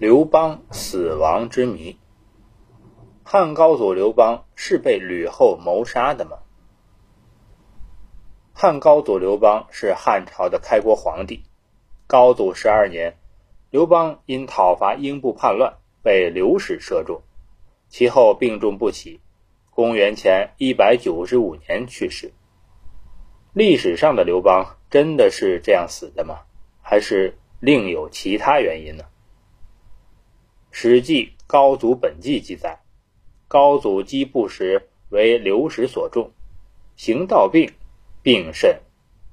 [0.00, 1.98] 刘邦死亡之谜。
[3.22, 6.38] 汉高祖刘邦是被吕后谋杀的吗？
[8.54, 11.42] 汉高祖刘邦是汉朝的开国皇帝。
[12.06, 13.18] 高祖十二年，
[13.68, 17.20] 刘邦因讨伐英布叛乱被刘氏射中，
[17.90, 19.20] 其后病重不起，
[19.68, 22.32] 公元前一百九十五年去世。
[23.52, 26.38] 历史上的刘邦真的是这样死的吗？
[26.80, 29.04] 还是另有其他原因呢？
[30.82, 32.80] 《史记·高祖本纪》记载。
[33.48, 36.32] 高祖击布时，为刘氏所中，
[36.96, 37.70] 行道病，
[38.22, 38.80] 病甚。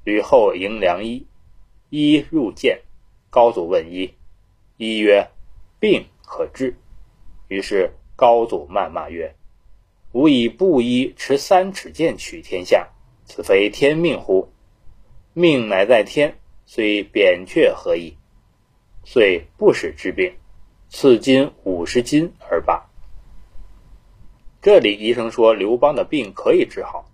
[0.04, 1.26] 吕后迎良医，
[1.90, 2.82] 医入见。
[3.30, 4.14] 高祖问医，
[4.76, 5.26] 医曰
[5.80, 6.76] ：“病可治。”
[7.48, 9.34] 于是高祖谩骂曰
[10.12, 12.90] ：“吾以布衣持三尺剑取天下，
[13.24, 14.50] 此非天命乎？
[15.32, 18.18] 命乃在天，虽扁鹊何益？
[19.06, 20.36] 遂不使治病，
[20.90, 22.86] 赐金五十金而罢。”
[24.62, 27.06] 这里医生说刘邦的病可以治好，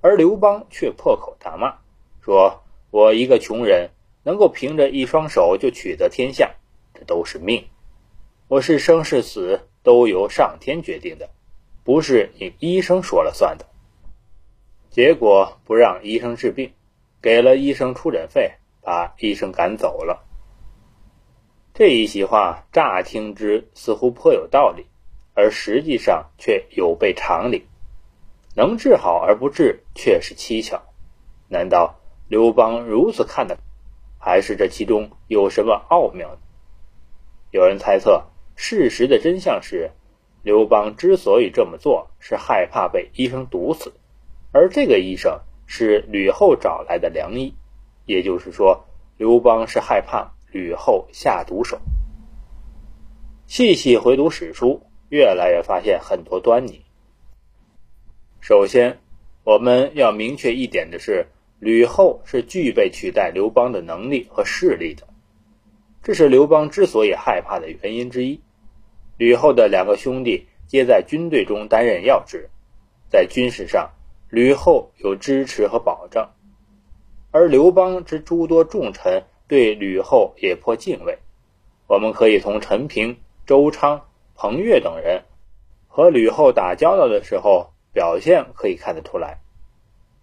[0.00, 1.76] 而刘邦却破口大骂，
[2.20, 2.62] 说
[2.92, 3.90] ：“我一个穷人
[4.22, 6.54] 能够凭着一双手就取得天下，
[6.92, 7.66] 这都是命。
[8.48, 11.28] 我是生是死都由上天决定的，
[11.82, 13.66] 不是你医生说了算的。”
[14.90, 16.72] 结果不让医生治病，
[17.20, 20.22] 给了医生出诊费，把医生赶走了。
[21.74, 24.86] 这一席话乍听之似乎颇有道理。
[25.36, 27.66] 而实际上却有悖常理，
[28.54, 30.80] 能治好而不治，却是蹊跷。
[31.48, 31.96] 难道
[32.28, 33.58] 刘邦如此看的，
[34.20, 36.38] 还是这其中有什么奥妙呢？
[37.50, 39.90] 有人猜测，事实的真相是，
[40.44, 43.92] 刘邦之所以这么做，是害怕被医生毒死，
[44.52, 47.56] 而这个医生是吕后找来的良医，
[48.06, 51.80] 也就是说，刘邦是害怕吕后下毒手。
[53.48, 54.80] 细细回读史书。
[55.10, 56.82] 越来越发现很多端倪。
[58.40, 58.98] 首先，
[59.44, 61.26] 我们要明确一点的是，
[61.60, 65.06] 吕后是具备取代刘邦的能力和势力的，
[66.02, 68.40] 这是刘邦之所以害怕的原因之一。
[69.18, 72.50] 吕后的两个兄弟皆在军队中担任要职，
[73.08, 73.92] 在军事上，
[74.30, 76.32] 吕后有支持和保障，
[77.30, 81.18] 而刘邦之诸多重臣对吕后也颇敬畏。
[81.86, 84.02] 我们可以从陈平、周昌。
[84.36, 85.22] 彭越等人
[85.86, 89.38] 和吕后打交道的时候，表现可以看得出来。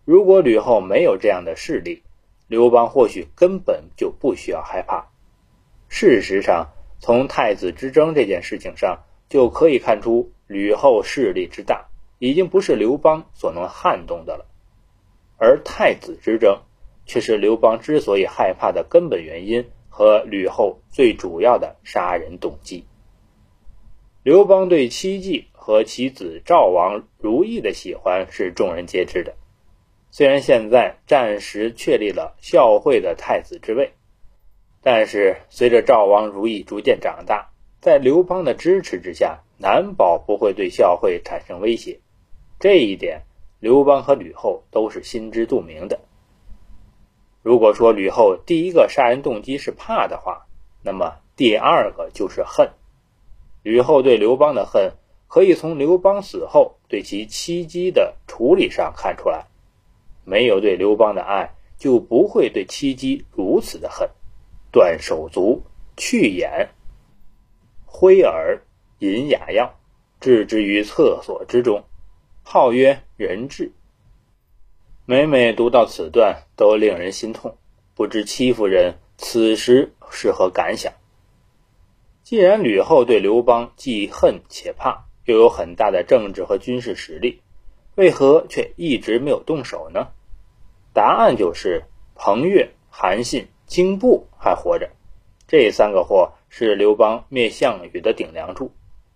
[0.03, 2.03] 如果吕后没有这样的势力，
[2.47, 5.07] 刘邦或许根本就不需要害怕。
[5.87, 11.85] 事实上，从太子之争这件事情上就可以看出，吕后势力之大，
[12.19, 14.45] 已经不是刘邦所能撼动的了。
[15.37, 16.59] 而太子之争，
[17.05, 22.85] 却是刘邦之所以害怕的根本原因和吕后最主要的杀人动机。
[24.23, 29.33] 刘邦对戚姬和其子赵王如意的喜欢是众人皆知的。
[30.11, 33.93] 虽然现在暂时确立了孝惠的太子之位，
[34.81, 41.99] 但是随着赵王如意逐渐长大，在刘邦的支持之下，难保不会对孝惠产生威胁。
[42.59, 43.21] 这一点，
[43.59, 45.99] 刘邦和吕后都是心知肚明的。
[47.43, 50.45] 如果说吕后第一个杀人动机是怕的话，
[50.83, 52.69] 那么第二个就是恨。
[53.63, 54.93] 吕后对刘邦的恨，
[55.27, 59.45] 可以从刘邦死后对其妻姬的处理上看出来。
[60.23, 64.09] 没有对刘邦的爱，就不会对妻姬如此的恨。
[64.71, 65.63] 断手足，
[65.97, 66.69] 去眼，
[67.85, 68.61] 挥耳，
[68.99, 69.73] 饮哑药，
[70.19, 71.83] 置之于厕所之中，
[72.43, 73.71] 号曰人质。
[75.11, 77.57] 每每读到此段，都令人心痛。
[77.95, 80.93] 不知戚夫人此时是何感想？
[82.23, 87.41] 既然吕后对刘邦既恨且怕，又有很大的政治和军事实力，
[87.95, 90.07] 为何却一直没有动手呢？
[90.93, 91.83] 答案就是
[92.15, 94.91] 彭越、韩信、荆布还活着，
[95.45, 98.71] 这三个货是刘邦灭项羽的顶梁柱，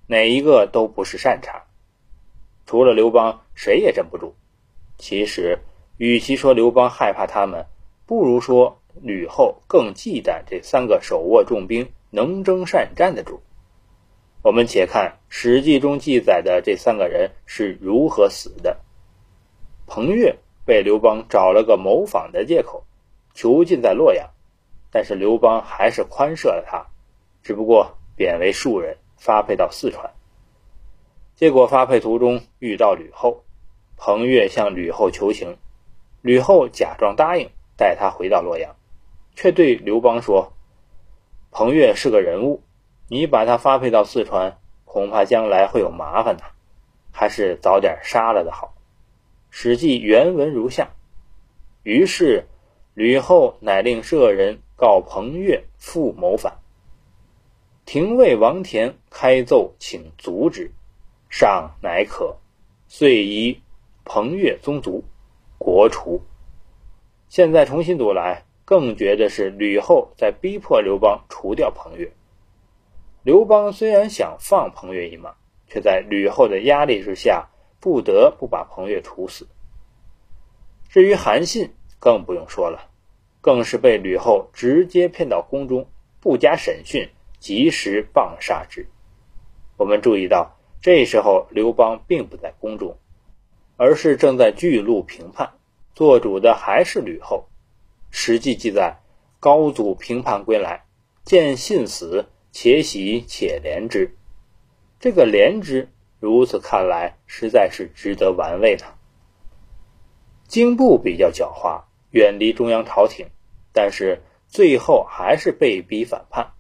[0.07, 1.63] 哪一个都不是善茬。
[2.65, 4.35] 除了刘邦，谁也镇不住。
[4.97, 5.59] 其实，
[5.97, 7.65] 与其说刘邦害怕他们，
[8.05, 11.87] 不如说吕后更忌惮这三个手握重兵。
[12.11, 13.41] 能征善战的主，
[14.41, 18.77] 我们且看《史记》中记载的这三个人是如何死的。
[19.85, 20.33] 彭越
[20.65, 22.85] 被刘邦找了个谋反的借口，
[23.33, 24.29] 囚禁在洛阳，
[24.89, 26.85] 但是刘邦还是宽赦了他，
[27.43, 30.09] 只不过贬为庶人，发配到四川。
[31.35, 33.43] 结果发配途中遇到吕后，
[33.97, 35.57] 彭越向吕后求情，
[36.25, 38.75] 吕后假装答应带他回到洛阳，
[39.35, 40.53] 却对刘邦说。
[41.51, 42.63] 彭越是个人物，
[43.07, 46.45] 你把他发配到四川，恐怕将来会有麻烦呐，
[47.11, 48.73] 还是早点杀了的好。”
[49.57, 50.89] 《史记》原文如下。
[51.83, 52.47] 于是
[52.95, 56.57] 吕后乃令舍人告彭越复谋反。
[57.85, 60.71] 廷尉王田开奏请阻止，
[61.29, 62.35] 上乃可，
[62.87, 63.61] 遂移
[64.03, 65.03] 彭越宗族，
[65.65, 66.21] 国除。
[67.27, 72.11] 现在重新读来，更觉得是吕后在逼迫刘邦除掉彭越。
[73.23, 75.33] 刘邦虽然想放彭越一马，
[75.65, 79.47] 却在吕后的压力之下，不得不把彭越处死。
[80.87, 82.91] 至于韩信，更不用说了，
[83.41, 85.87] 更是被吕后直接骗到宫中，
[86.19, 87.09] 不加审讯，
[87.39, 88.85] 及时棒杀之。
[89.77, 92.95] 我们注意到，这时候刘邦并不在宫中，
[93.77, 95.51] 而是正在巨鹿平叛，
[95.93, 97.47] 做主的还是吕后。
[98.17, 98.99] 《史记》记载
[99.39, 100.85] ：“高祖平叛归来，
[101.25, 104.15] 见信死，且喜且怜之。”
[104.99, 105.89] 这个怜之，
[106.19, 108.85] 如此看来，实在是值得玩味的。
[110.47, 113.27] 经部比较狡猾，远离中央朝廷，
[113.73, 116.53] 但是最后还是被逼反叛。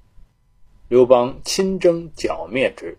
[0.89, 2.97] 刘邦亲征剿灭之，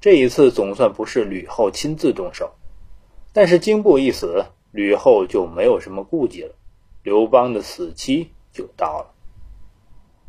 [0.00, 2.54] 这一次总算不是吕后亲自动手。
[3.36, 6.54] 但是经部一死，吕后就没有什么顾忌了，
[7.02, 9.12] 刘邦的死期就到了。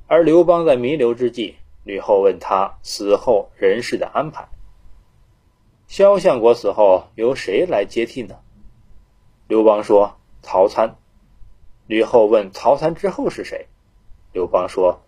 [0.07, 1.55] 而刘邦在弥留之际，
[1.85, 4.49] 吕后问他死后人事的安排。
[5.87, 8.39] 萧相国死后，由谁来接替呢？
[9.47, 10.97] 刘邦说：“曹参。”
[11.87, 13.67] 吕后问：“曹参之后是谁？”
[14.33, 14.99] 刘邦说：“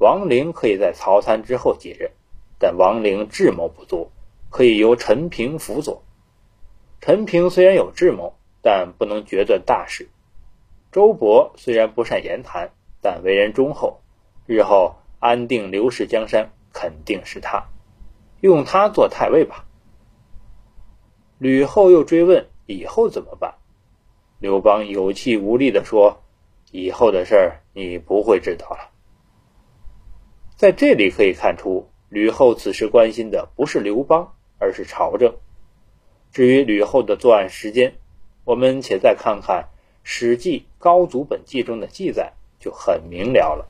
[0.00, 2.10] 王陵可以在曹参之后接任，
[2.58, 4.10] 但王陵智谋不足，
[4.48, 6.02] 可以由陈平辅佐。
[7.06, 10.08] 陈平虽然有智谋，但不能决断大事。
[10.90, 12.70] 周勃虽然不善言谈，
[13.02, 14.00] 但为人忠厚，
[14.46, 17.62] 日后安定刘氏江山肯定是他，
[18.40, 19.66] 用他做太尉吧。”
[21.36, 23.56] 吕后又追问：“以后怎么办？”
[24.40, 26.22] 刘邦有气无力地说
[26.72, 28.88] ：“以后的事儿你不会知道了。”
[30.56, 35.36] 在这里可以看出，吕后此时关心的不是刘邦，而是朝政。
[36.34, 37.94] 至于吕后的作案时间，
[38.44, 39.62] 我们且再看看
[40.02, 43.66] 《史记·高祖本纪》中的记载，就很明了了。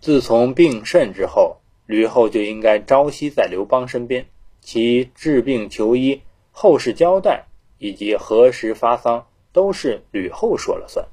[0.00, 4.24] 自从病甚之后，吕后就应该朝夕在刘邦身边，
[4.60, 6.22] 其治病求医、
[6.52, 7.46] 后事交代
[7.78, 9.26] 以及何时发丧。
[9.52, 11.06] 都是吕后说了算，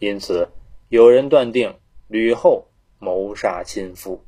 [0.00, 0.48] 因此
[0.88, 1.76] 有人断定
[2.08, 2.66] 吕后
[2.98, 4.24] 谋杀亲夫。